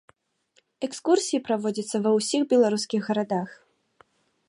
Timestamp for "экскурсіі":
0.87-1.41